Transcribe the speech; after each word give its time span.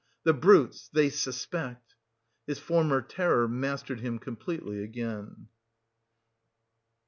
"The 0.23 0.33
brutes! 0.33 0.89
they 0.91 1.11
suspect." 1.11 1.93
His 2.47 2.57
former 2.57 3.01
terror 3.03 3.47
mastered 3.47 3.99
him 3.99 4.17
completely 4.17 4.83
again. 4.83 5.45